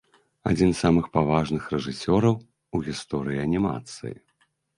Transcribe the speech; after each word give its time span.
Адзін 0.51 0.69
з 0.73 0.77
самых 0.85 1.05
паважаных 1.17 1.67
рэжысёраў 1.73 2.35
у 2.79 2.83
гісторыі 2.89 3.43
анімацыі. 3.45 4.15